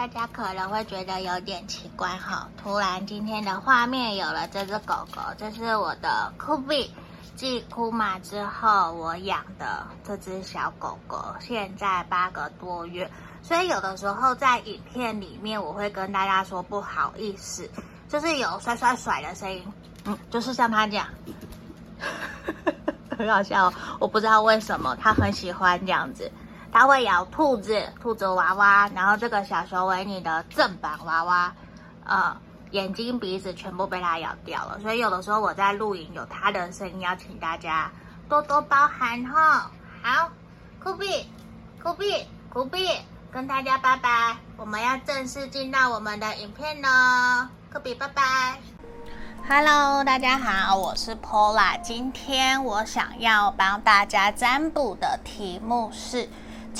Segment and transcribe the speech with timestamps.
[0.00, 6.90] 大家可能会觉得有点奇怪哈，突然今天的画面有了这只狗狗，这是我的酷比，
[7.36, 13.10] 继库玛之后我养的这只小狗狗，现在八个多月，
[13.42, 17.70] 所以有的时候在影片里面我会跟大家说不好意思，
[18.08, 19.70] 就是有甩甩甩的声音，
[20.06, 21.06] 嗯，就是像它这样，
[23.18, 26.32] 很好笑，我不知道为什么它很喜欢这样子。
[26.72, 31.52] 它会咬兔子、兔子娃娃，然后这个小熊维尼的正版娃娃，
[32.04, 32.36] 呃，
[32.70, 34.78] 眼睛、鼻子全部被它咬掉了。
[34.80, 37.90] 所以有的时候我在录影有它的声音，要请大家
[38.28, 39.70] 多多包涵哈。
[40.00, 40.30] 好，
[40.82, 41.28] 酷比，
[41.82, 42.88] 酷比，酷比，
[43.32, 47.50] 跟大家拜拜，我们要正式进到我们的影片了。
[47.72, 48.58] 酷比，拜拜。
[49.48, 56.28] Hello，大家好，我是 Pola，今天我想要帮大家占卜的题目是。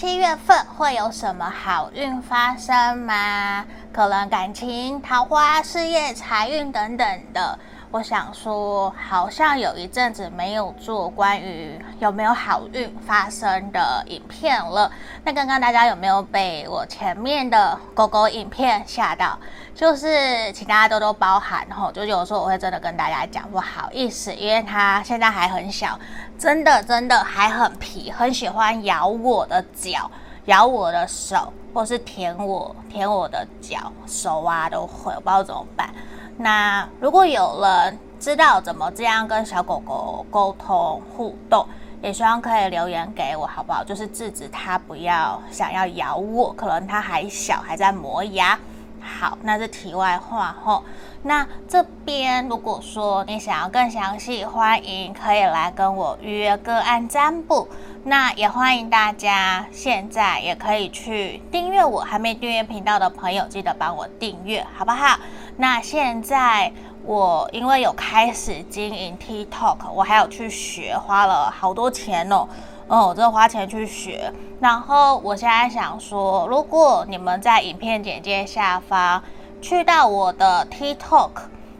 [0.00, 3.66] 七月份会有什么好运发生吗？
[3.92, 7.58] 可能感情、桃花、事业、财运等等的。
[7.90, 14.90] 我想说，好像有一阵子没有做关于有没有好运发生的影片了。
[15.22, 19.38] 那刚刚大家有没有被我前面的狗狗影片吓到？
[19.80, 25.98] 就是请大家多多包涵吼，就有时候我会真的跟大家讲不好意思，因为它现在还很小，
[26.38, 30.10] 真的真的还很皮，很喜欢咬我的脚、
[30.44, 35.88] 咬我的手，或是舔我、舔我的脚、手啊都会，不知道怎么办。
[36.36, 41.66] 那如果有人知道怎么这样跟小狗狗沟通互动，
[42.02, 43.82] 也希望可以留言给我，好不好？
[43.82, 48.58] 就是制止它不要想要咬我，可能它还小，还在磨牙。
[49.00, 50.84] 好，那是题外话吼。
[51.22, 57.68] 那这边如果说你想要更详细，欢迎可以来跟我预约个案占卜。
[58.04, 65.18] 那也欢迎大家现在也可以去订阅我，还没订阅频道的朋友，记得帮我订阅，好不好？
[65.58, 66.72] 那现在
[67.04, 72.48] 我因为有开始经营 TikTok，我还有去学，花了好多钱哦。
[72.90, 74.32] 哦，我这花钱去学。
[74.58, 79.22] 然后我现在想说，如果你们在影片简介下方
[79.62, 81.30] 去到我的 TikTok，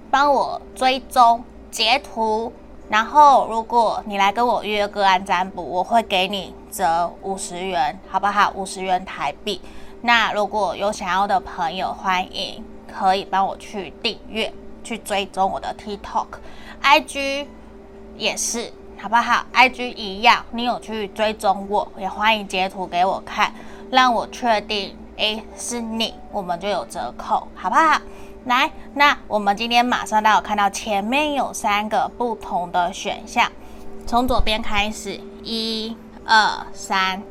[0.09, 2.53] 帮我追踪截图，
[2.89, 8.53] 然后如果你来跟我约个案占卜，我会给你折五十元，好不好？
[8.55, 9.61] 五十元台币。
[10.03, 12.65] 那如果有想要的朋友，欢迎。
[12.93, 17.47] 可以帮我去订阅、去追踪我的 TikTok，IG
[18.17, 23.51] 也是，好不好？IG 一样，你有去追踪我，也欢迎截图给我看，
[23.91, 27.99] 让我确定，诶，是你，我们就有折扣，好不好？
[28.45, 33.51] 来，那我们今天马上都有看到前面有三个不同的选项，
[34.07, 35.97] 从左边开始，一、
[36.27, 37.23] 二、三，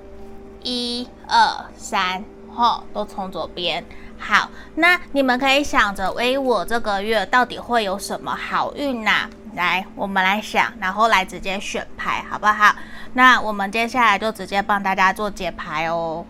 [0.64, 3.86] 一、二、三，吼，都从左边。
[4.18, 9.30] 好，那你们可以想着，诶，我这个月到底会有什么好运呐、
[9.60, 12.74] 来，我们来想，然后来直接选牌，好不好？
[13.12, 16.26] 那我们接下来就直接帮大家做解牌哦。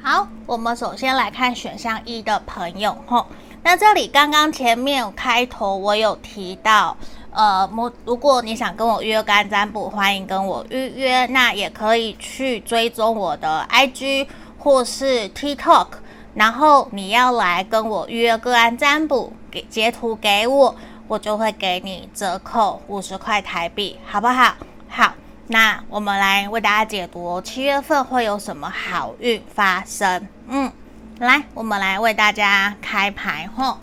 [0.00, 3.26] 好，我们首先来看选项一的朋友，吼，
[3.64, 6.96] 那这里刚刚前面开头我有提到。
[7.32, 7.68] 呃，
[8.04, 11.26] 如果你想跟我预约个案占卜，欢迎跟我预约。
[11.26, 15.88] 那也可以去追踪我的 IG 或是 TikTok，
[16.34, 20.74] 然后你要来跟我预约个案占卜，给截图给我，
[21.06, 24.54] 我就会给你折扣五十块台币，好不好？
[24.88, 25.14] 好，
[25.46, 30.28] 那我们来为大家解读七月份会有什么好运发生。
[30.48, 30.72] 嗯，
[31.18, 33.78] 来，我们来为大家开牌吼。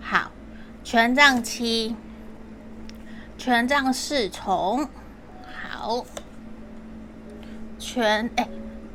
[0.00, 0.30] 好，
[0.82, 1.96] 权杖七。
[3.36, 4.88] 权杖侍从，
[5.68, 6.04] 好，
[7.78, 8.48] 权哎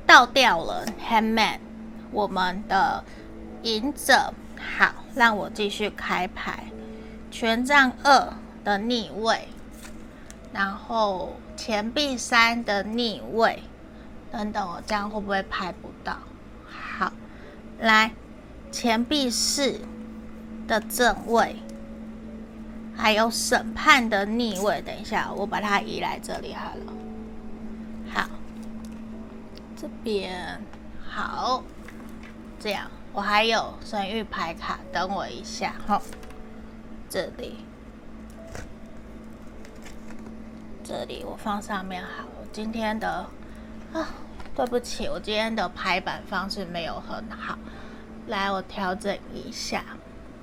[0.08, 1.60] 倒掉了，Handman
[2.12, 3.04] 我们的
[3.64, 4.34] 隐者，
[4.78, 6.66] 好，让我继续开牌，
[7.30, 8.34] 权杖二
[8.64, 9.48] 的逆位，
[10.54, 13.64] 然后钱币三的逆位，
[14.32, 16.18] 等等，我这样会不会拍不到？
[16.68, 17.12] 好，
[17.80, 18.12] 来，
[18.72, 19.80] 钱币四
[20.68, 21.58] 的正位。
[23.02, 26.94] 还有审判的逆位，等一下，我把它移来这里好了。
[28.14, 28.28] 好，
[29.78, 30.62] 这边
[31.10, 31.64] 好，
[32.60, 36.02] 这样我还有神諭牌卡，等我一下哈。
[37.10, 37.66] 这里，
[40.84, 42.26] 这里我放上面好。
[42.52, 43.26] 今天的
[43.94, 44.10] 啊，
[44.56, 47.58] 对不起，我今天的排版方式没有很好，
[48.28, 49.84] 来，我调整一下。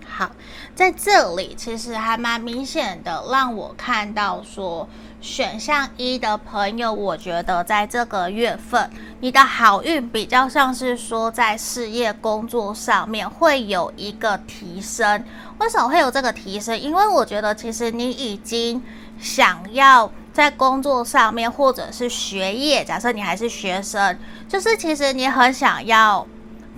[0.08, 0.30] 好，
[0.74, 4.88] 在这里其实还蛮明显的，让我看到说
[5.20, 8.88] 选项一的朋友，我觉得在这个月份，
[9.20, 15.24] 你的好运比较像是说在事业工作上面会有一个提升。
[15.58, 16.78] 为什么会有这个提升？
[16.78, 18.82] 因为我觉得其实你已经
[19.18, 24.16] 想要在工作上面，或者是学业，假设你还是学生，
[24.48, 26.26] 就是其实你很想要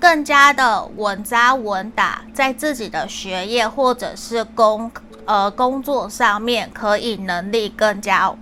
[0.01, 4.91] 更加的稳扎稳打，在自己的学业或者是工。
[5.25, 8.35] 呃，工作上面可以能力更加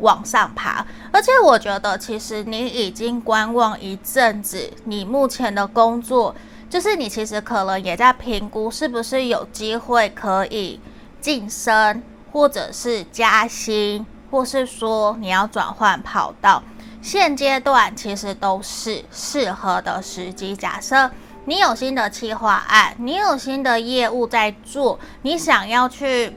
[0.00, 6.34] 往上爬，而且我觉得其实你已经观望一阵子，你目前的工作
[6.68, 10.78] 就是你其实可能也在评估是不是有机会可以
[11.18, 16.62] 晋升，或者是加薪，或是说你要转换跑道。
[17.04, 20.56] 现阶段其实都是适合的时机。
[20.56, 21.10] 假设。
[21.46, 26.34] 你有新的企划案，你有新的业务在做，你想要去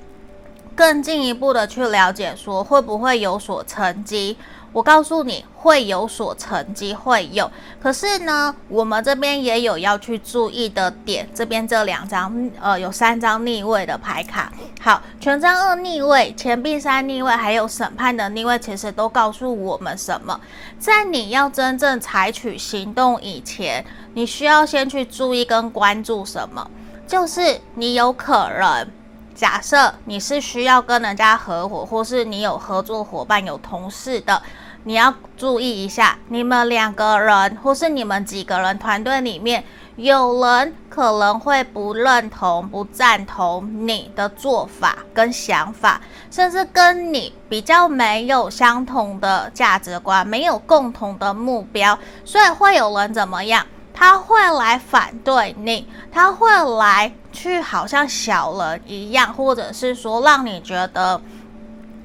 [0.75, 4.37] 更进一步的去了解，说会不会有所成绩？
[4.77, 7.51] 我告诉你会有所成绩，会有。
[7.81, 11.27] 可是呢，我们这边也有要去注意的点。
[11.33, 14.53] 这边这两张，呃，有三张逆位的牌卡。
[14.79, 20.39] 好，权杖二逆位，钱币三逆位，还有审判的逆位，其实都告诉我们什么？
[20.77, 23.83] 在你要真正采取行动以前，
[24.13, 26.69] 你需要先去注意跟关注什么？
[27.07, 28.87] 就是你有可能。
[29.33, 34.41] 假设你是需要跟人家合伙，或是你有合作伙伴、有同事的，
[34.87, 39.61] 你要注意一下，你们两个人或是你们几个人团队里面，
[39.97, 45.99] 有人可能会不认同、不赞同你的做法跟想法，
[46.31, 53.65] 甚至跟你比较没有相同的价值观，没有共同的目标，所以会有人怎么样？
[53.93, 56.47] 他会来反对你，他会
[56.77, 61.19] 来去好像小人一样，或者是说让你觉得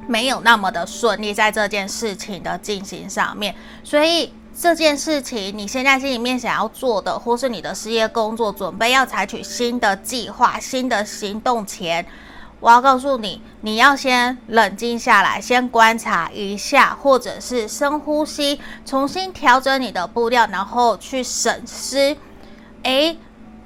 [0.06, 3.54] 没有那么的顺利在这件事情的进行上面。
[3.82, 12.06] 所以这件事情你现在心里面想要做的，或是你的事业工作准备要采取新的计划、新的行动前。
[12.60, 22.16] 我要告诉你，你要先冷静下来，先观察一下，或者是深呼吸，重新调整你的步调，然后去审视，
[22.84, 23.18] 诶，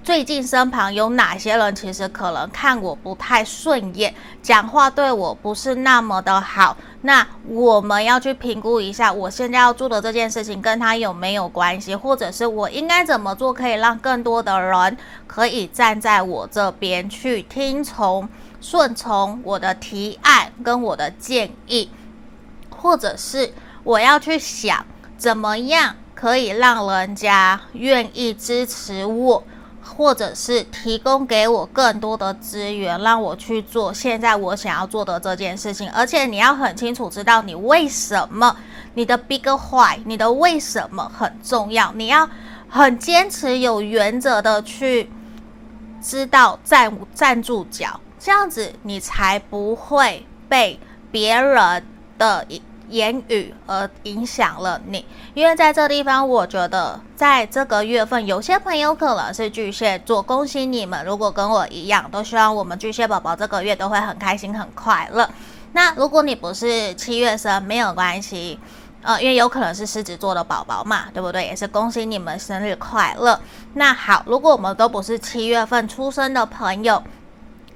[0.06, 6.76] 最近身旁有哪些人其实可能看我不太顺眼，讲话对我不是那么的好。
[7.00, 18.28] 那我们要去评估一下，我现在要做的这件事情跟他有没有关系，或者是我应该怎么做，可以让更多的人可以站在我这边去听从。
[18.60, 21.90] 顺从我的提案跟我的建议，
[22.70, 23.52] 或者是
[23.82, 24.86] 我要去想
[25.18, 29.44] 怎么样可以让人家愿意支持我，
[29.96, 35.90] 或者是提供给我更多的资源，让我去做现在我想要做的这件事情。
[35.90, 38.56] 而且你要很清楚知道你为什么，
[38.94, 41.92] 你的 big why，你的为什么很重要。
[41.94, 42.28] 你要
[42.68, 45.08] 很坚持、有原则的去
[46.02, 48.00] 知道站站住脚。
[48.18, 50.78] 这样子，你才不会被
[51.10, 51.84] 别人
[52.18, 52.44] 的
[52.88, 55.04] 言语而影响了你。
[55.34, 61.04] 因为在这地方，我觉得在这个月份，有些朋友可能是巨蟹座，恭喜你们！
[61.04, 65.28] 如果跟我一样，都希望我们巨蟹宝宝这个月都会很开心、很快乐。
[65.72, 68.58] 那如果你不是七月生，没有关系，
[69.02, 71.44] 呃，因为有可能是狮子座的宝宝嘛，对不对？
[71.44, 73.38] 也是恭喜你们生日快乐。
[73.74, 77.02] 那好，如果我们都不是七月份出生的朋友。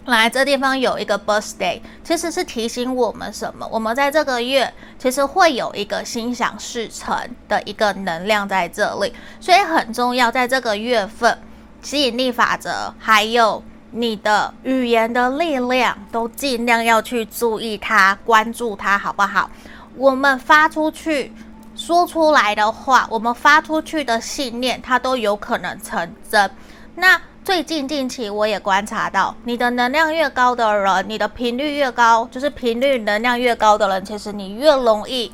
[0.07, 3.69] 来这地方有一个 birthday，其实是提醒我们什么？
[3.71, 7.16] 我们在这个月其实会有一个心想事成
[7.47, 10.30] 的一个能量在这里，所以很重要。
[10.33, 11.38] 在这个月份，
[11.83, 19.50] 吸引力法则还有你的语言的力量，都尽量要去注意它，关注它，好不好？
[19.97, 21.30] 我们发出去、
[21.76, 26.50] 说出来的话，我们发出去的信念，它都有可能成真。
[26.97, 27.21] 那。
[27.42, 35.32] 最近近期我也观察到，你的能量越高的人，你的频率越高，就是频率能量越高的人，其实你越容易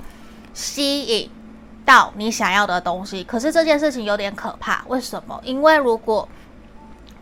[0.54, 1.28] 吸引
[1.84, 3.24] 到你想要的东西。
[3.24, 5.38] 可是这件事情有点可怕，为什么？
[5.42, 6.26] 因为如果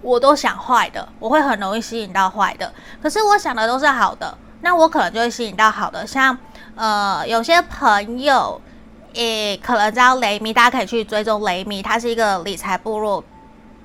[0.03, 2.71] 我都想坏的，我会很容易吸引到坏的。
[3.03, 6.07] 可是我想的都是好的，那我可能就会吸引到好的。
[6.07, 6.37] 像
[6.77, 8.61] 呃，有些朋友，
[9.15, 13.25] 诶，可能知道雷米，大家可以去追踪雷米，他是一个理财部落。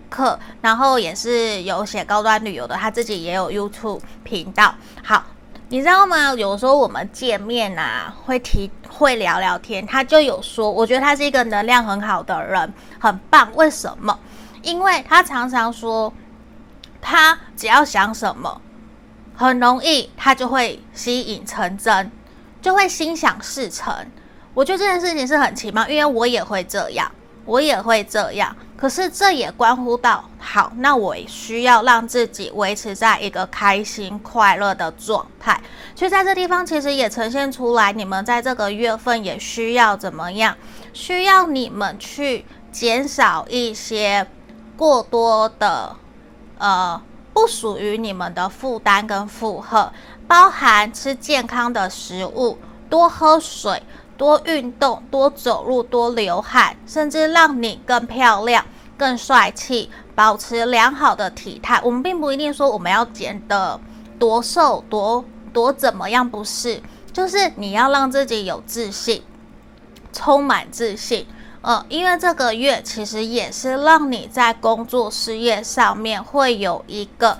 [0.09, 4.73] 课，然后也是有写高端旅游的，他自己也有 YouTube 频道。
[5.03, 5.23] 好，
[5.69, 6.33] 你知道吗？
[6.33, 13.49] 有时候我们见面啊，会提会聊聊天，他就有说，我觉得他是一个能量很好的人，很棒。
[13.55, 14.19] 为什么？
[14.61, 16.13] 因为他常常说，
[17.01, 18.61] 他只要想什么，
[19.35, 22.11] 很容易他就会吸引成真。
[22.61, 23.95] 就会心想事成。
[24.53, 27.09] 我觉得这件事情是很奇妙，因为我也会这样，
[27.45, 28.53] 我也会这样。
[28.79, 35.59] 可是这也关乎到，好，那我需要让自己维持在一个开心快乐的状态。
[35.93, 40.55] 所以在这地方其实也呈现出来，你们在这个月份也需要怎么样？
[40.93, 44.25] 需要你们去减少一些
[44.77, 45.93] 过多的，
[46.57, 47.01] 呃，
[47.33, 49.91] 不属于你们的负担跟负荷，
[50.25, 52.57] 包含吃健康的食物，
[52.89, 53.83] 多喝水。
[54.19, 58.65] 多运动，多走路，多流汗，甚至让你更漂亮、
[58.97, 61.79] 更帅气，保持良好的体态。
[61.81, 63.79] 我们并不一定说我们要减得
[64.19, 65.23] 多瘦、多
[65.53, 66.81] 多怎么样，不是，
[67.13, 69.23] 就是你要让自己有自信，
[70.11, 71.25] 充满自信。
[71.61, 77.37] 呃，因为这个月其实也是让你在工作事业上面会有一个。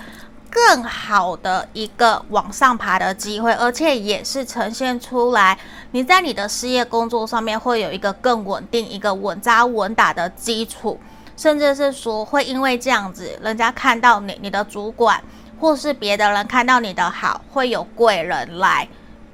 [0.52, 5.56] 更好的一个往上爬的机会，而且也是呈现出来，
[5.92, 11.00] 你在你的事业工作上面会有一个更稳定、一个稳扎稳打的基础，
[11.36, 15.22] 甚至是说会因为这样子，人家看到你，你的主管
[15.60, 18.88] 或是别的人看到你的好，会有贵人来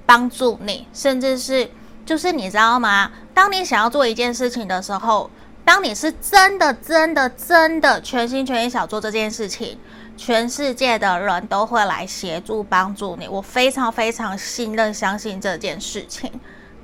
[0.06, 1.70] 帮助你，甚至是
[2.06, 3.12] 就是你知道吗？
[3.34, 5.30] 当你想要做一件事情的时候，
[5.66, 9.78] 当你是真的、真的、真的全心全意想做这件事情。
[10.18, 16.32] 全世界的人都会来协助帮助你，我非常非常信任、相信这件事情，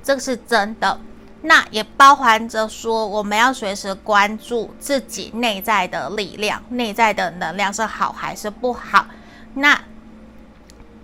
[0.02, 0.98] 这是真的。
[1.44, 9.06] 那也包含着说，我们要随时关注自己内在的力量、内在的能量是好还是不好。
[9.54, 9.82] 那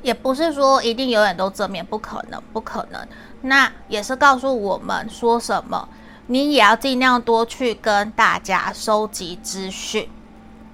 [0.01, 3.05] 也不是说一定永远都正面，不可能，不可能。
[3.41, 5.89] 那也是告诉我们说什么，
[6.29, 10.09] 你也要尽量多去跟大家收集资讯。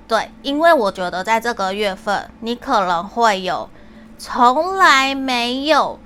[0.06, 3.68] 对，因为我觉得在这个月份，你可能会有
[4.18, 5.98] 从来没有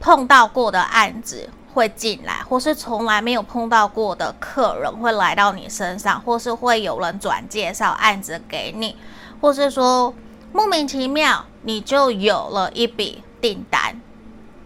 [0.00, 8.96] 碰到过的案子会进来，或是从来没有碰到过的客人会来到你身上，或是会有人转介绍案子给你，
[9.40, 10.12] 或是说
[10.52, 14.00] 莫名其妙你就有了一笔订单。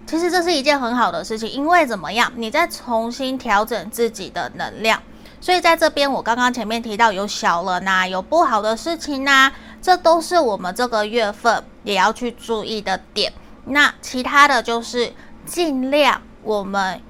[0.06, 5.00] 其实这是一件很好的事情，因为怎么样，你在重新调整自己的能量。
[5.40, 13.32] 所以在这边，我刚刚前面提到有小人呐，有不好的事情呐，这都是我们这个月份也要去注意的点。
[13.64, 15.14] 那其他的就是
[15.46, 17.00] 尽量我们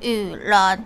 [0.00, 0.84] 与人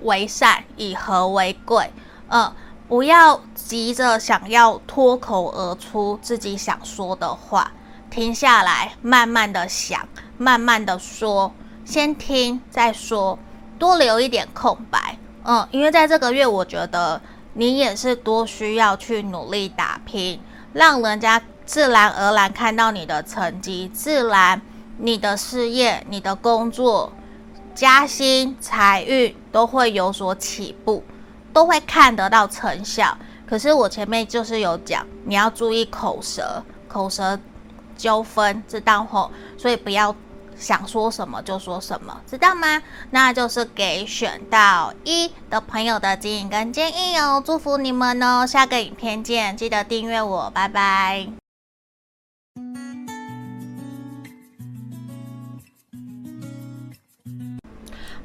[0.00, 1.92] 为善，以和为贵。
[2.28, 2.52] 嗯，
[2.88, 7.70] 不要急着想要脱口而出自己想说的话，
[8.10, 11.52] 停下来，慢慢的想，慢慢的说，
[11.84, 13.38] 先听再说，
[13.78, 15.16] 多留一点空白。
[15.44, 17.20] 嗯，因为在这个月，我觉得
[17.54, 20.40] 你也是多需要去努力打拼，
[20.72, 24.60] 让人家自然而然看到你的成绩，自然
[24.98, 27.12] 你的事业、你的工作、
[27.74, 31.02] 加薪、财运都会有所起步，
[31.52, 33.16] 都会看得到成效。
[33.46, 37.38] 可是我前面就是有讲，你要注意口舌，口舌
[37.96, 39.30] 纠纷，知道吼？
[39.56, 40.14] 所以不要。
[40.58, 42.82] 想说什么就说什么，知道吗？
[43.10, 48.44] 那就是给选到一的朋友的指引跟建议哦，祝福你们哦！
[48.44, 51.28] 下个影片见，记得订阅我，拜拜。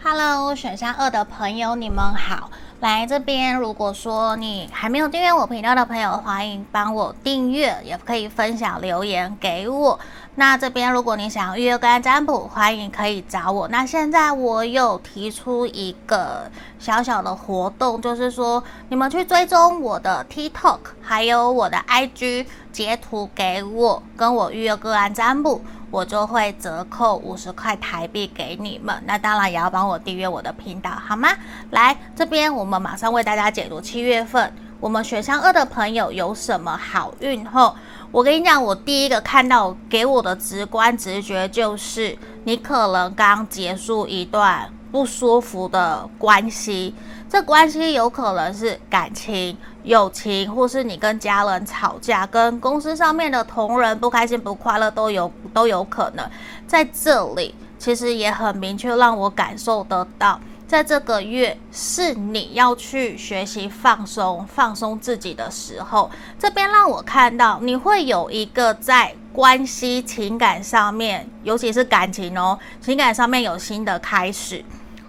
[0.03, 2.49] Hello，选项二的朋友，你们好。
[2.83, 9.97] 来这边，如果说你还没有订阅我频道的朋友，欢迎帮我订阅，也可以分享留言给我。
[10.35, 13.69] 那这边，如果你想要预约个案占卜，欢迎可以找我。
[13.69, 25.61] 那现在我有提出一个小小的活动，就是说你们去追踪我的 TikTok，还有我的 IG，截图给我，跟我预约个案占卜。
[25.93, 31.29] 我就会折扣五十块台币给你们，那当然也要帮我订阅我的频道，好吗？
[31.69, 37.75] 来这边，我们马上为大家解读七月份我们选项二的朋友有什么好运后。
[38.11, 46.93] 我跟你讲，我第一个看到给我的直观直觉就是，你可能刚结束一段不舒服的关系，
[47.27, 49.57] 这关系有可能是感情。
[49.81, 56.23] 友情，或是你跟家人吵架，跟公司上面的同仁不开心、不快乐，都有都有可能。
[56.67, 66.09] 在这里，其实也很明确让我感受得到，在这个月是你要去学习放松、放松自己的时候。
[66.37, 74.63] 这边让我看到，你会有一个在关系、情感上面，尤其是感情哦，情感上面有新的开始，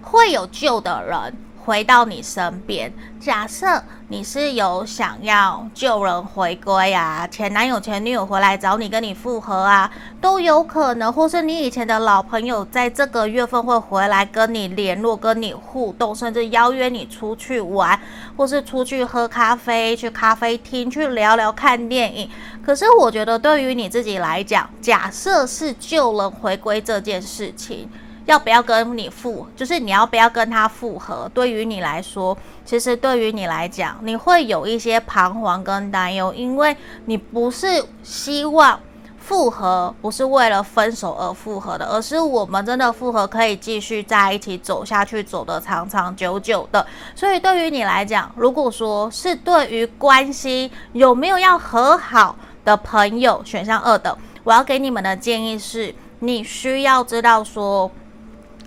[0.04, 1.34] 会有旧的人。
[1.64, 2.92] 回到你身边。
[3.18, 11.11] 假设你是有想要旧人回归啊，前男友、前女友回来找你，跟你复合啊，都有可能。
[11.11, 17.99] 或是你以前的老朋友在这个月份会回来跟你联络、跟你互动，甚至邀约你出去玩，
[18.37, 22.28] 或是出去喝咖啡、去咖啡厅去聊聊、看电影。
[22.62, 27.88] 可是我觉得对于你自己来讲，假设是旧人回归这件事情。
[28.26, 29.47] 要不要跟你复？
[29.54, 31.31] 就是你要不要跟他复合？
[31.35, 38.81] 对于你来说，其实对于你来讲，你会有一些彷徨跟担忧，因为你不是希望
[39.19, 46.87] 复合，不是为了分手而复合的，而是我们真的复合可以继续在一起走下去，走得长长久久的。
[47.14, 57.90] 所以对于你来讲，如果说是对于关系有没有要和好的朋友，选项二的，我要给你们的建议是，你需要知道说。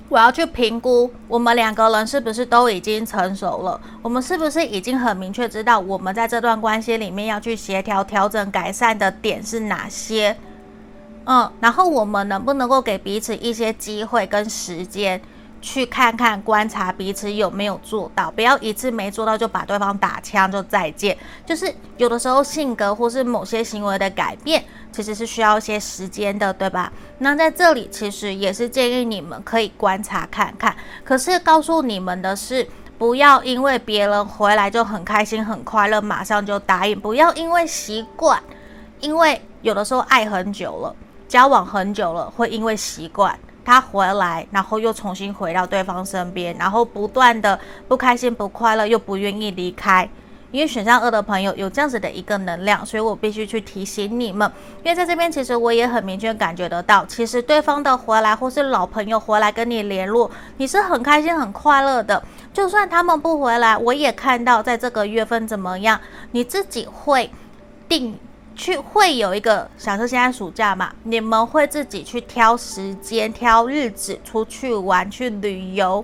[0.09, 10.35] 我要去评估我们两个人是不是都已经成熟了，我们是不是已经很明确知道我们在这段关系里面要去协调、调整、改善的点是哪些？
[11.25, 15.21] 嗯，然后我们能不能够给彼此一些机会跟时间？
[15.61, 21.17] 去看看、观察彼此有没有做到，不要一次没做到就把对方打枪就再见。
[21.45, 26.91] 就是有的时候性格或是某些行为的改变，其实是需要一些时间的，对吧？
[27.19, 30.75] 那在这里其实也是建议你们可以观察看看。
[31.03, 36.99] 可是告诉你们的是，不要因为别人回来就很开心、很快乐，马上就答应。
[36.99, 38.41] 不要因为习惯，
[38.99, 40.95] 因为有的时候爱很久了，
[41.27, 43.37] 交往很久了，会因为习惯。
[43.67, 47.59] 他回来，然后又重新回到对方身边，然后不断的
[47.89, 50.09] 不开心、不快乐，又不愿意离开。
[50.51, 54.49] 因为选项二的朋友有这样子的一个能量，所以我必须去提醒你们。
[54.81, 62.23] 因为在这边，其实我也很明确感觉得到，其实对方的回来或是老朋友回来跟你联络，你是很开心、很快乐的。
[62.53, 65.99] 就算他们不回来，我也看到在这个月份怎么样，
[66.31, 67.29] 你自己会
[67.89, 68.17] 定。
[68.57, 76.03] 去会有一个，假设现在暑假嘛，你们会自己去挑时间、挑日子出去玩、去旅游，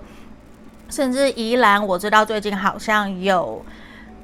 [0.88, 3.60] 甚至宜兰，我知道最近好像有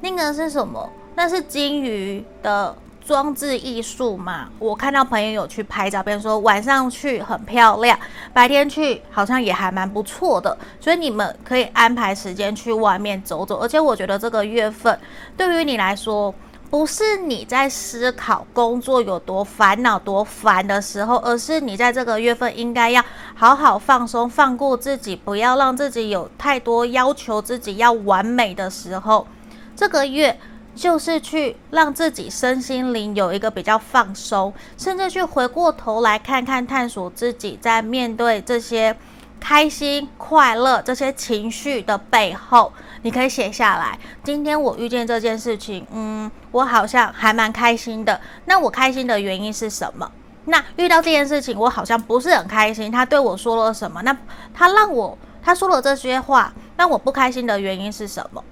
[0.01, 0.88] 那个是什么？
[1.16, 4.49] 那是金鱼的装置艺术嘛？
[4.61, 7.99] 我看到朋友有去拍照片，说晚上去很漂亮，
[8.33, 13.59] 白天去好像也还蛮不错的，所以你们可以安排时间去外面走走。
[13.59, 14.97] 而且我觉得这个月份
[15.37, 16.33] 对于你来说。
[16.70, 23.04] 不是你在思考工作有多烦恼、多烦的时候，而是你在这个月份应该要
[23.35, 29.26] 好好放松、放过自己，不要让自己有太多要求，自己要完美的时候。
[29.74, 30.38] 这个月
[30.76, 38.96] 就是去让自己身心灵有一个比较放松，甚至去回过头来看看、探索自己在面对这些
[39.40, 42.72] 开心、快乐这些情绪的背后。
[43.03, 43.99] 你可以写下来。
[44.23, 48.21] 今天我遇见这件事情，嗯，我好像还蛮开心的。
[48.45, 50.11] 那我开心的原因是什么？
[50.47, 52.91] 那遇到这件事情，我好像不是很开心。
[52.91, 54.03] 他对我说了什么？
[54.03, 54.17] 那
[54.53, 58.45] 他让我他说了这些话，让我不开心的原因是什么？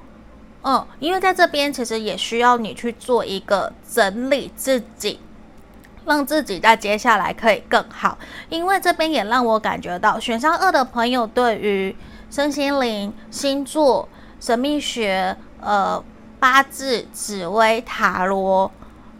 [0.62, 5.18] 嗯，因为在这边其实也需要你去做一个整理自己，
[6.04, 8.16] 让自己在接下来可以更好。
[8.48, 11.94] 因为这边也让我感觉到，选项二的朋友对于
[12.30, 14.08] 身心灵、星座。
[14.40, 16.02] 神秘学、呃，
[16.38, 18.70] 八字、紫微、塔罗、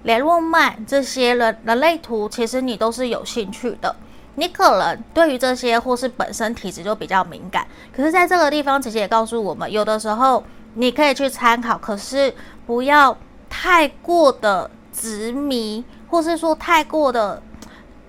[0.05, 3.95] 雷诺曼这些人人类图，其实你都是有兴趣的。
[4.37, 7.67] 你可能对于这些，或是本身体质就比较敏感。
[7.93, 12.33] 可是，在这个地方，其实也告诉我们，有的时候你可以去参考，可是
[12.65, 13.19] 不要
[13.51, 17.43] 太过的执迷，或是说太过的，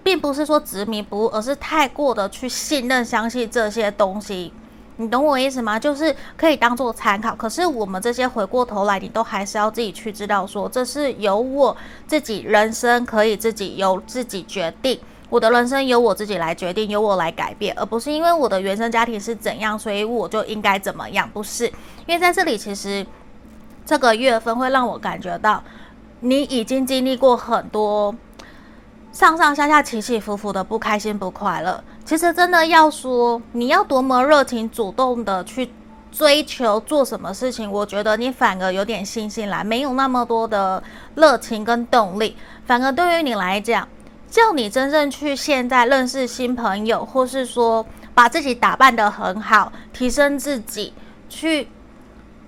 [0.03, 4.53] 并不是说执迷不悟，而是太过的去信任、相信这些东西。
[5.01, 5.79] 你懂我意思吗？
[5.79, 21.67] 就是可以当做参考，可是我们这些回过头来，你都还是要自己去知道说，这是由我自己人生可以自己由自己决定，我的人生由我自己来决定，由我来改变，而不是因为我的原生家庭是怎样，所以我就应该怎么样，不是？
[22.05, 23.07] 因为在这里，其实
[23.85, 25.63] 这个月份会让我感觉到，
[26.19, 28.13] 你已经经历过很多。
[29.11, 35.69] 上上下下起起伏伏的不开心不快乐，其实真的要说你要多么热情主动的去
[36.11, 40.81] 追求做什么事情，我觉得你反而有点信心来，没有那么多的
[41.15, 42.37] 热情跟动力。
[42.65, 43.87] 反而对于你来讲，
[44.29, 50.93] 叫你真正去现在认识新朋友，或是说把自己打扮得很好，提升自己，
[51.27, 51.67] 去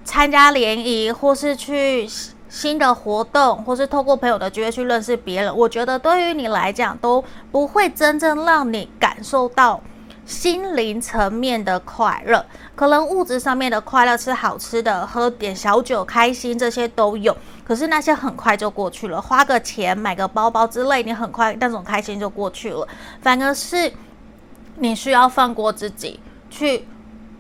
[0.04, 2.08] 参加联谊，或是去。
[2.52, 9.82] 新的活动，或是透过朋友的机会去认识别人，我觉得对于你来讲都不会真正让你感受到
[10.26, 17.36] 心灵层面的快乐，可能物质上面的快乐，吃好吃的，喝点小酒，开心这些都有。
[17.64, 22.86] 可是那些很快就过去了，花个钱买个包包之类，你很快那种开心就过去了。
[23.22, 23.94] 反而是
[24.76, 26.86] 你需要放过自己，去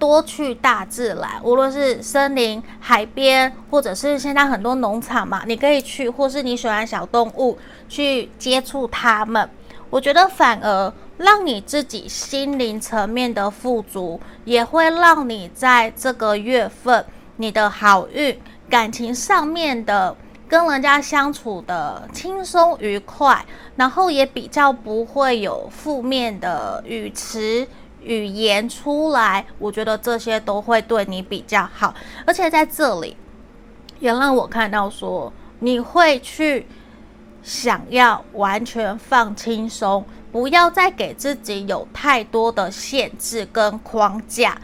[0.02, 7.56] 多去大自然，无论是森林、海边，或者是现在很多农场嘛，你可以去，或是你喜欢小动物，
[7.88, 9.48] 去接触它们。
[9.92, 18.36] 我觉得反而让你自己心灵层面的富足，也会让你在这个月份你的好运、
[18.68, 20.16] 感情上面的
[20.48, 27.68] 跟人家相处的轻松愉快，然后也比较不会有负面的语词
[28.04, 29.46] 语言出来。
[29.60, 31.94] 我觉得这些都会对你比较好，
[32.26, 33.16] 而且在这里
[34.00, 36.66] 也让我看到说你会去。
[37.44, 44.56] 想要完全放轻松，不要再给自己有太多的限制跟框架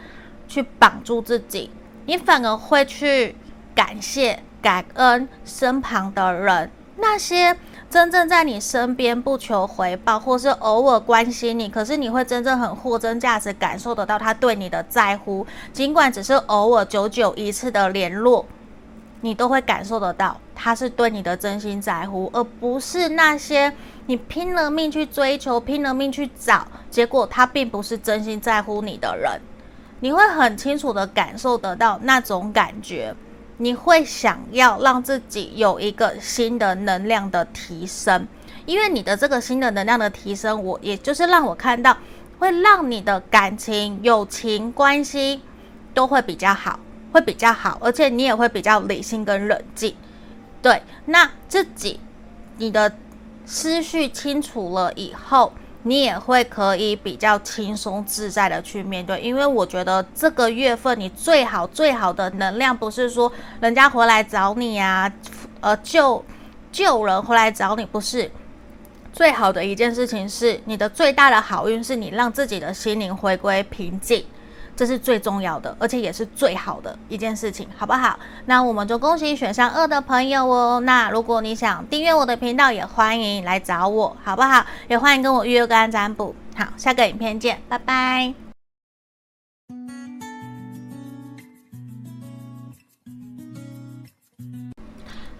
[0.46, 1.72] 去绑住自己，
[2.06, 3.34] 你反而会去
[3.74, 7.56] 感谢、感恩身旁的人，那些
[7.90, 18.44] 真正在你身边不求回报，或是偶尔关心你，可是你会真正很货真价实感受得到他对你的在乎，尽管只是偶尔久久一次的联络。
[19.20, 23.72] 你都会感受得到，他是对你的真心在乎，而不是那些
[24.06, 29.40] 你拼了命去追求、拼了命去找，结果他并不是真心在乎你的人。
[30.00, 33.12] 你会很清楚地感受得到那种感觉，
[33.58, 38.26] 你会想要让自己有一个新的能量的提升，
[38.66, 41.96] 因为你的这个新的能量的提升，我也就是让我看到，
[42.38, 45.42] 会让你的感情、友情关系
[45.92, 46.80] 都会比较好。
[47.10, 49.96] 会比较好，而且你也会比较理性跟冷静。
[50.60, 51.98] 对，那自己
[52.58, 52.94] 你的
[53.46, 55.50] 思绪清楚了以后，
[55.82, 59.20] 你也会可以比较轻松自在的去面对。
[59.20, 65.12] 因为我觉得这个月份你最好最好的能量，不是说人家回来找你啊，
[65.60, 66.24] 呃，救
[66.70, 68.30] 救人回来找你，不是。
[69.10, 74.24] 最好的一件事情是你的最大的好运，是你让自己的心灵回归平静。
[74.78, 78.16] 这是最重要的，而且也是最好的一件事情，好不好？
[78.46, 80.78] 那我们就恭喜选项二的朋友哦。
[80.78, 84.64] 那如果你想订阅我的频道，也欢迎来找我，好不好？
[84.86, 86.32] 也欢迎跟我预约个案占卜。
[86.54, 88.32] 好，下个影片见，拜拜。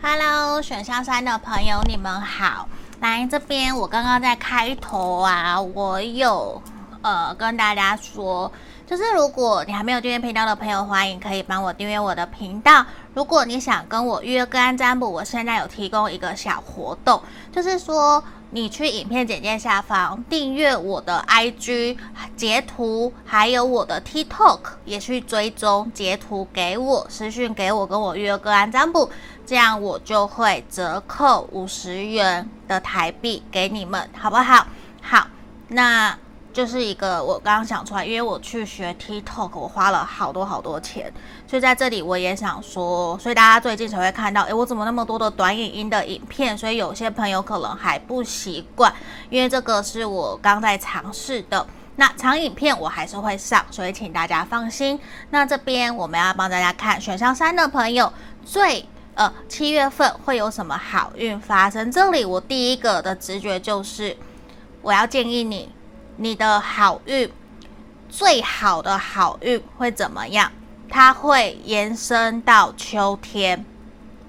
[0.02, 2.68] Hello，选项三的朋友，你们好。
[2.98, 6.60] 来这边，我刚刚在开头啊，我有
[7.02, 8.50] 呃跟大家说。
[8.88, 12.86] 就是如果你还没有订阅频道的朋友，欢迎可以帮我订阅我的频道。
[13.12, 17.22] 如果你想跟我预约个案占卜，我现在有提供一个小活动，
[17.52, 21.98] 就是说你去影片简介下方订阅我的 IG
[22.34, 29.10] 截图，还有我的 TikTok 也去追踪截图给我私讯给我，跟我预约个案占卜，
[29.44, 34.66] 这样我就会折扣五十元的台币给你们，好不好？
[35.02, 35.26] 好，
[35.68, 36.16] 那。
[36.58, 41.08] 就是一个我刚刚想出来，因为我去学 TikTok，我花了好多好多钱，
[41.46, 46.58] 所以在这里我也想说，所以大家最近才会看到，诶，我怎么那么多的短影音的影片？
[46.58, 48.92] 所以有些朋友可能还不习惯，
[49.30, 51.64] 因为这个是我刚在尝试的。
[51.94, 54.98] 那长影片我还是会上，所以请大家放心。
[55.30, 58.12] 那这边我们要帮大家看选项三的朋友，
[58.44, 61.88] 最呃七月份会有什么好运发生？
[61.92, 64.16] 这里我第一个的直觉就是，
[64.82, 65.68] 我要建议你。
[66.20, 67.30] 你的好运，
[68.08, 70.50] 最好的好运会怎么样？
[70.88, 73.64] 它会延伸到秋天，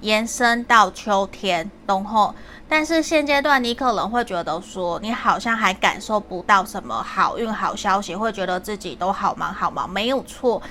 [0.01, 2.35] 延伸到秋天，冬后。
[2.67, 9.89] 但是现阶段你可能会觉得说，你好像还感受不到什么好运好消息，会觉得自己都好忙好忙。
[9.89, 10.61] 没有错，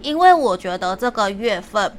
[0.00, 1.92] 因为我觉得这个月份。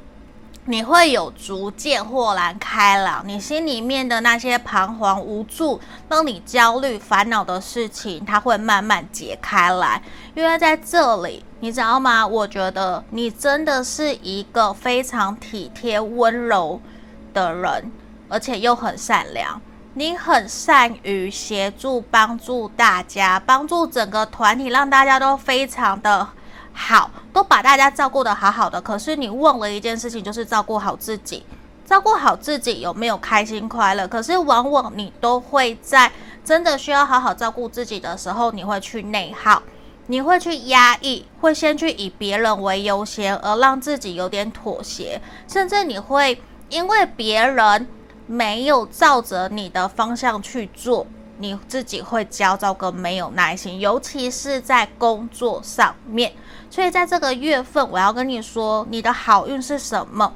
[0.69, 9.99] 你会有逐渐豁然开朗，你心里面的那些彷徨无助、让你焦虑烦恼的事情，它会慢慢解开来。
[10.35, 12.25] 因为在这里，你知道吗？
[12.25, 16.79] 我觉得你真的是一个非常体贴、温柔
[17.33, 17.91] 的人，
[18.27, 19.59] 而且又很善良。
[19.95, 26.27] 你很善于协助、帮助大家，帮助整个团体，让大家都非常的。
[26.81, 31.43] 好，都把大家照顾得好好的，可是你忘了一件事情，就是照顾好自己。
[31.85, 34.07] 照顾好自己有没有开心快乐？
[34.07, 36.09] 可是往往你都会在
[36.45, 39.61] 真的需要好好照顾自己的时候，你会去内耗，
[40.07, 47.87] 你会去压抑，会先去以别人为优先，而让自己有点妥协，甚至你会因为别人
[48.25, 51.05] 没有照着你的方向去做，
[51.39, 56.31] 你自己会焦躁跟没有耐心，尤其是在工作上面。
[56.69, 60.33] 所以在这个月份，我要跟你说，你的好运是什么？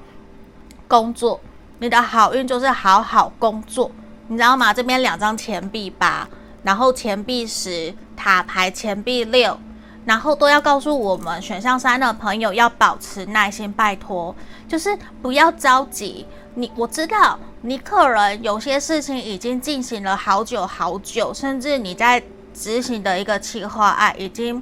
[0.87, 1.39] 工作，
[1.79, 3.89] 你的好运就是好好工作，
[4.27, 4.73] 你知道吗？
[4.73, 6.27] 这边两张钱币八，
[6.63, 9.57] 然后钱币十，塔牌钱币六，
[10.05, 14.35] 然后都要告诉我们选项三的朋友要保持耐心，拜托，
[14.67, 16.25] 就是不要着急。
[16.55, 22.21] 你我知道，你可能有些事情已经进行了好久好久，甚至你在
[22.53, 24.61] 执行的一个企划案已经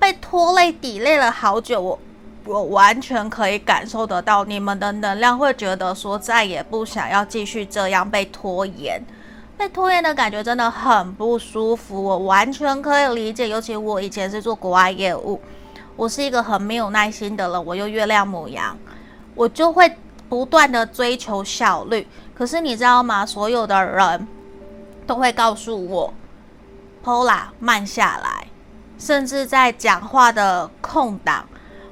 [0.00, 1.80] 被拖累、抵累了好久。
[1.80, 1.98] 我
[2.46, 9.00] 我完全可以感受得到你们的能量，会觉得说再也不想要继续这样被拖延，
[9.56, 12.02] 被拖延的感觉真的很不舒服。
[12.02, 15.40] 我完全可以理解，尤其我以前是做国外业务，
[15.94, 18.76] 我是一个很没有耐心的人，我又月亮母羊，
[19.36, 19.94] 我就会。
[20.30, 23.26] 不断的追求效率，可是你知道吗？
[23.26, 24.28] 所有的人
[25.04, 26.14] 都会告诉我
[27.04, 28.46] ，Pola 慢下来，
[29.00, 31.44] 甚至在讲话的空档，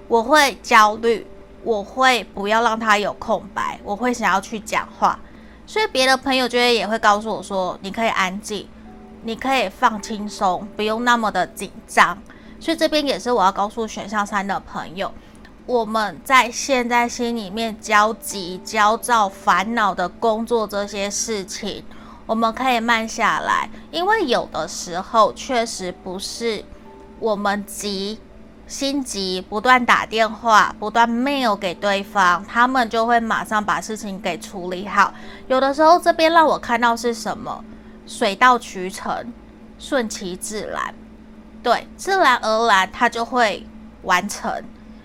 [0.07, 1.27] 我会焦虑，
[1.65, 5.19] 我会不要让他有空白，我会想要去讲话。
[5.67, 8.69] 所以别的朋友就会也会告诉我说，你可以安静，
[9.23, 12.17] 你可以放轻松，不用那么的紧张。
[12.61, 15.11] 所以这边也是我要告诉选项三的朋友。
[15.65, 21.85] 我们在现在心里面焦急、焦躁、烦恼的工作这些事情，
[22.25, 26.65] 我们可以慢下来，因为有的时候确实不是
[27.21, 28.19] 我们急、
[28.67, 35.13] 心急，不断打电话、不断 mail 给对方，他们就会马上把事情给处理好。
[35.47, 37.65] 有的时候这边让我看到是什么？
[38.07, 39.33] 水到渠成，
[39.79, 40.95] 顺其自然，
[41.63, 43.67] 对，自然而然它就会
[44.03, 44.51] 完成。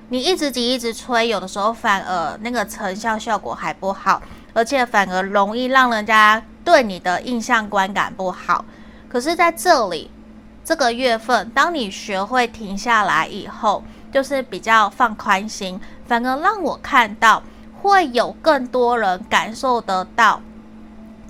[0.10, 4.22] 你一直急，一直催，有的时候反而那个成效效果还不好，
[4.54, 8.64] 而且反而容易让人家对你的印象观感不好。
[9.10, 10.10] 可是在这里，
[10.64, 17.44] 这个月份，当你学会停下来以后，就是比较放宽心，反而让我看到
[17.82, 20.42] 会有更多人感受得到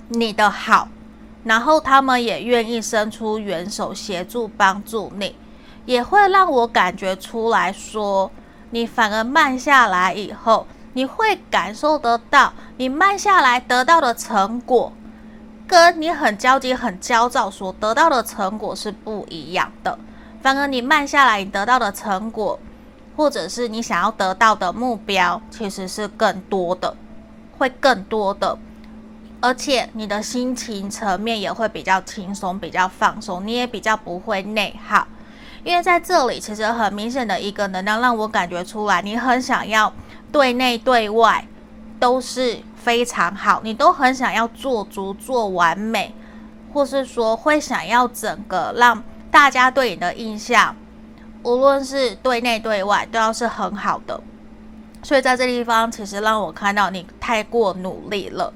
[0.08, 0.88] 你的好，
[1.42, 5.34] 然后他们也愿意伸出援手协助帮助你，
[5.84, 8.30] 也会让我感觉出来说。
[8.70, 14.92] 你反而慢下来以后，你会感受得到，你慢下来得到的成果，
[15.66, 19.98] 跟你很焦急、很焦躁所得到的成果是不一样的。
[20.42, 22.58] 反而你慢下来，你得到的成果，
[23.16, 26.94] 或者是你想要得到的目标，其实是更多的，
[27.56, 28.58] 会更多的，
[29.40, 35.06] 而且你的心情层面也会比较轻松、比较放松，你也比较不会内耗。
[35.64, 39.90] 因为在这里，其实很明显的一个能量让我感觉出来，你很想要
[40.30, 41.46] 对内对外
[41.98, 46.14] 都是非常好，你都很想要做足做完美，
[46.70, 50.76] 或是说会想要整个让大家对你的印象，
[51.42, 54.20] 无论是对内对外都要是很好的。
[55.02, 58.52] 所以在这地方，其实让我看到你太过努力了，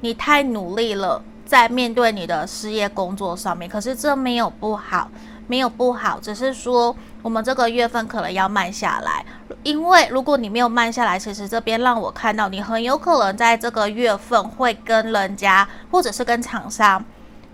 [0.00, 5.08] 你太努力了，在面对你的事业工作上面，可是这没有不好。
[5.52, 9.22] 没有不好，只是说我们这个月份可能要慢下来，
[9.62, 17.04] 因为如果你没有慢下来，其实这边让我看到你很有可能在这个月份会跟人家，或者是跟厂商、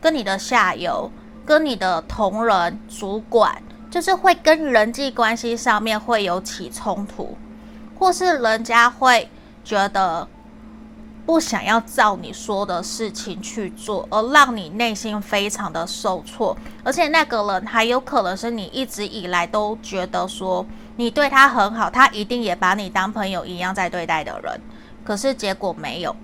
[0.00, 1.10] 跟你的下游、
[1.44, 7.36] 跟你的同仁、主管，就是会跟人际关系上面会有起冲突，
[7.98, 9.28] 或是人家会
[9.64, 10.28] 觉得。
[11.28, 20.64] 不想要照你说的事情去做，而让你内心非常的受挫，而且那个人还有可能是你一直以来都觉得说
[20.96, 24.58] 你对他很好，他一定也把你当朋友一样在对待的人，
[25.04, 26.16] 可是结果没有。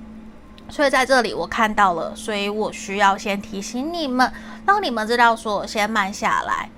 [0.71, 4.33] 所以在这里我看到了，所以我需要先提醒你们，
[4.65, 6.71] 让你们知道说先慢下来，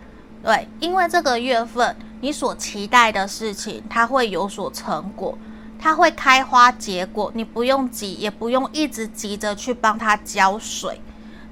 [0.43, 5.39] 对，因为这个月份你所期待的事情，它会有所成果。
[5.79, 11.01] 它会开花结果，你不用急，也不用一直急着去帮它浇水。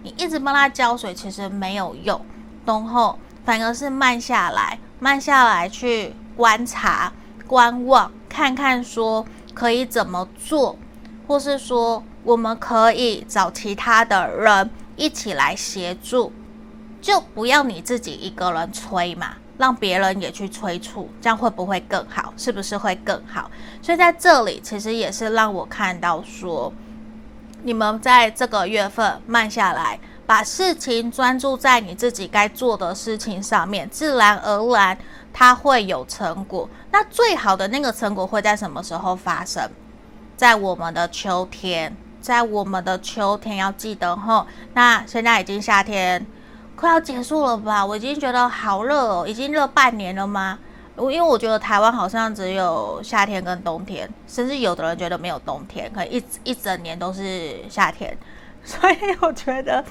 [0.02, 2.20] 你一直帮它浇水，其实没有用。
[2.64, 7.12] 然后反而是慢下来，慢下来去观察、
[7.46, 10.76] 观望，看看说可以怎么做，
[11.26, 16.32] 或是说我们可以找其他的人一起来协助，
[17.00, 19.36] 就不要你自己一个人催嘛。
[19.56, 22.32] 让别人也去催促，这样会不会更好？
[22.36, 23.50] 是不是会更好？
[23.80, 26.72] 所以在这里，其实也是让我看到说，
[27.62, 34.96] 你们在这个月份慢下来，把事情专注在你自己该做的事情上面，自然而然
[35.32, 36.68] 它会有成果。
[36.90, 39.70] 那最好的那个成果会在什么时候发生？
[40.36, 44.46] 在我们的秋天，在我们的秋天要记得吼。
[44.74, 46.26] 那现在已经夏天
[46.84, 47.82] 快要结束了吧？
[47.82, 50.58] 我已经觉得好热哦，已经热半年了吗？
[50.96, 58.14] 我因为我觉得台湾好像只有夏天跟冬天，甚至有的人觉得没有冬天，可能一一整年都是夏天，
[58.62, 59.82] 所以我觉得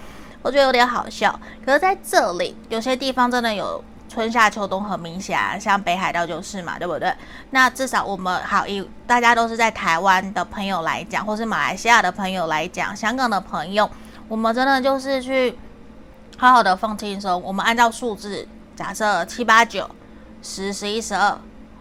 [0.43, 1.39] 我觉得有点好笑。
[1.65, 3.83] 可是在这里，有些地方真的有。
[4.09, 7.11] 春夏秋冬很明显啊，像北海道就是嘛，对不对？
[7.49, 13.89] 那至少我们好以大家都是在台湾的朋友来讲，或是马来西亚的朋友来讲，香港的朋友，
[14.27, 15.57] 我们真的就是去
[16.43, 17.41] 好好的放轻松。
[17.41, 19.89] 我们按照数字，假设七八九
[20.41, 21.39] 十十一十二，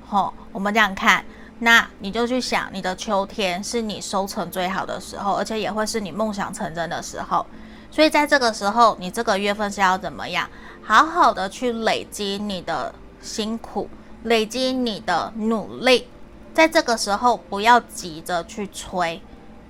[0.09, 1.25] 吼，我们这样看，
[1.59, 7.45] 那你就去想，你的秋天是你收成最好的时候，而且也会是你梦想成真的时候。
[7.91, 10.49] 所以在这个时候，你这个月份是要怎么样？
[10.85, 13.91] 好好的去累积你的辛苦，
[14.23, 16.07] 累积你的努力，
[16.55, 19.21] 在这个时候不要急着去催，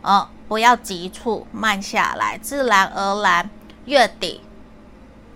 [0.02, 3.48] 嗯，不要急促，慢下来，自然而然
[3.86, 4.42] 月底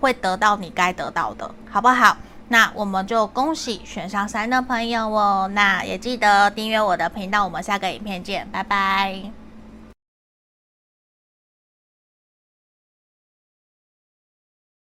[0.06, 2.16] 会得到你该得到的，好不好？
[2.46, 9.45] 那我们就恭喜选上三的朋友哦，那也记得订阅我的频道，我们下个影片见，拜拜。